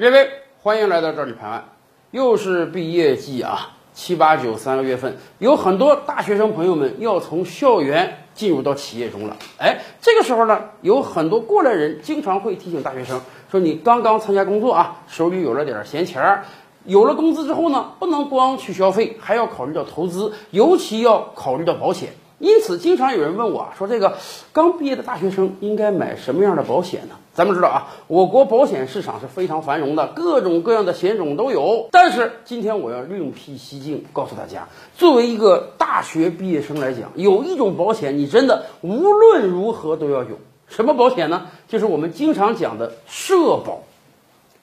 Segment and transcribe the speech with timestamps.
[0.00, 0.30] 各位，
[0.62, 1.62] 欢迎来到这里拍案，
[2.10, 9.36] 又是毕业季啊，七八九三个月份，有很多大学生朋友们要从校园进入到企业中了。
[9.58, 13.20] 哎，这个时候呢，有很多过来人经常会提醒大学生
[13.50, 16.46] 说：“你刚刚参加工作啊，手里有了点闲钱儿，
[16.84, 22.08] 有了工资之后呢，不能光去消费，还要考虑到投资，尤其要考虑到保险。”
[22.40, 24.16] 因此，经常有人问我说：“这个
[24.52, 31.88] 刚毕业的大学生应该买什么样的保险呢？”咱们知道啊，我国保险市场是非常繁荣的，各种各样的险种都有。
[31.92, 40.38] 但是今天我要另辟蹊径，告诉大家，作为一个大学毕业生来讲，有一种保险你真的无论如何都要有。
[40.66, 41.48] 什么保险呢？
[41.68, 43.82] 就是我们经常讲的社保。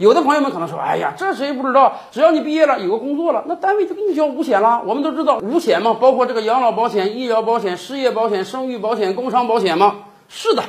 [0.00, 1.92] 有的朋友们可能说：“哎呀，这谁不知道？
[2.10, 9.96] 只要你毕业了，有个工作了，那单位就给你交五险了。”我们都知道五险嘛，包括这个养老保险、医疗保险、失业保险、生育保险、工伤保险嘛。
[10.30, 10.62] 是的，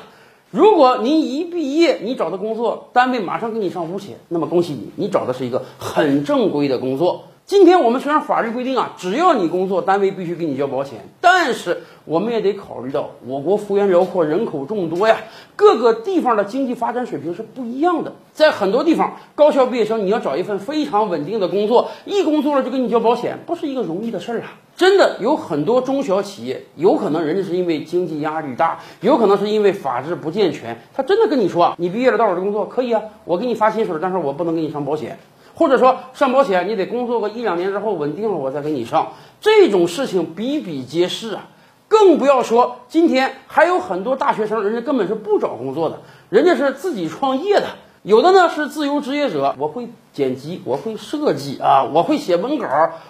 [0.50, 7.24] 如果您一毕业，你找的工作单位马上给你上五险，那么恭喜你，你找的是一个很正规的工作。
[7.52, 15.18] 今天我们虽然法律规定啊，只要你工作，单位必须给你交保险，但是我们也得考虑到我国幅员辽阔，人口众多呀，
[15.58, 18.14] 各个地方的经济发展水平是不一样的。
[18.32, 24.54] 在很多地方，高校毕业生你要找一份非常稳定的工作，一工作了就给你交保险，不是一个容易的事儿啊！
[24.78, 35.20] 真的有很多中小企业，有可能人家是因为经济压力大，有可能是因为法制不健全，他真的跟你说啊，你毕业了到我这工作可以啊，我给你发薪水，但是我不能给你上保险。
[35.56, 39.14] 或者说上保险，你得工作个一两年之后稳定了，我再给你上。
[39.40, 41.48] 这种事情比比皆是啊，
[41.88, 46.00] 更不要说今天还有很多大学生，人家根本是不找工作的，
[46.30, 47.68] 人家是自己创业的。
[48.04, 52.68] 有的呢是自由职业者，我会剪辑，我会设计啊，我会写文稿，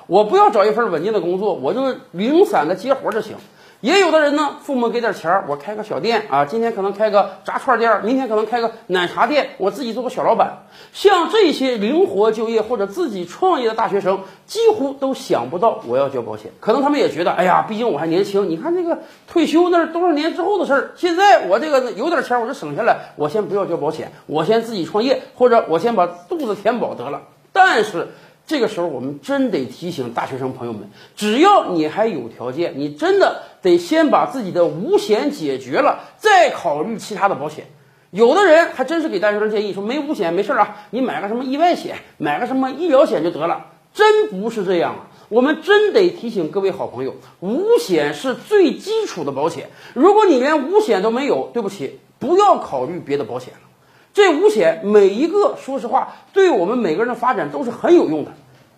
[0.08, 3.38] 我不要找一份稳定的工作，我就零散的接活就行。
[3.82, 10.68] 也有的人呢，父母给点钱儿，我开个小店啊，今天可能开个炸串店，明天可能开个奶茶店，我自己做个小老板。
[10.94, 16.52] 像这些灵活就业或者自己创业的大学生，几乎都想不到我要交保险。
[16.60, 20.92] 可能他们也觉得，哎呀，毕竟我还年轻，你看这个退休那是多少年之后的事儿。
[20.96, 27.22] 现在我这个有点钱，我就省下来，我先不要交保险，我先自己创业，或者我先把肚子填饱得了。
[27.52, 28.10] 但是。
[28.52, 37.68] 这个时候，我们真得提醒大学生朋友们，只要你还有条件，你真的得先把自己的五险解决了，再考虑其他的保险。
[38.10, 43.68] 有的人还真是给大学生建议说，没五险没事啊，你买个什么意外险，买个什么医疗险就得了。
[43.94, 45.08] 真不是这样啊！
[45.30, 49.70] 我们真得提醒各位好朋友，五险是最基础的保险。
[49.94, 53.71] 如果你连五险都没有，对不起，不要考虑别的保险了。
[54.14, 58.32] 这五险每一个，说实话，对我们每个人的发展都是很有用的。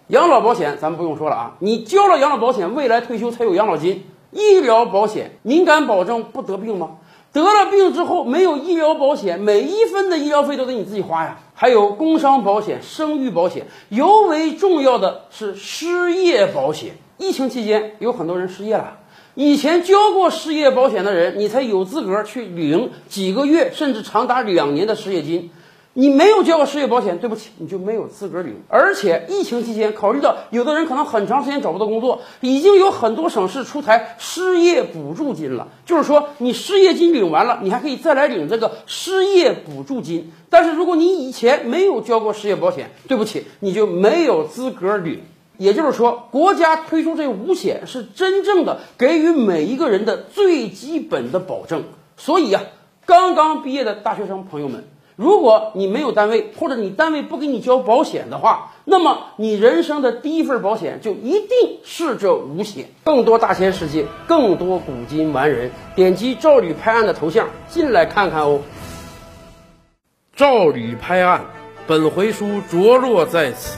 [0.07, 4.05] 养老保险咱们不用说了啊，你交了养老保险，未来退休才有养老金。
[4.31, 6.97] 医疗保险，您敢保证不得病吗？
[7.31, 11.39] 得了病之后没有医疗保险，每一分的医疗费都得你自己花呀。
[11.55, 16.93] 还有工伤保险、生育保险，尤为重要的是失业保险。
[17.17, 18.97] 疫情期间有很多人失业了，
[19.35, 25.49] 以前交过失业保险的人，你才有资格去领几个月甚至长达两年的失业金。
[25.95, 28.55] 你没有交过失业保险，对不起，你就没有资格领。
[28.67, 35.67] 而且疫情期间，考虑到有的人可能很长时间找不到工作，已经有很多省市出台失业补助金了。
[35.85, 40.31] 就是说，你失业金领完了，你还可以再来领这个失业补助金。
[40.49, 45.21] 但是如果你以前没有交过失业保险，对不起，你就没有资格领。
[45.57, 51.83] 也就是说，国家推出这五险是真正的给予每一个人的最基本的保证。
[52.17, 52.61] 所以呀，
[53.05, 54.85] 刚刚毕业的大学生朋友们。
[55.15, 62.87] 如果你没有单位，或者你单位不给你交保险的话，那么你人生的第一份保险就一定是这五险。
[63.03, 68.61] 更多大千世界，更多古今完人，点击赵吕拍案的头像进来看看哦。
[70.35, 71.45] 赵吕拍案，
[71.85, 73.77] 本回书着落在此。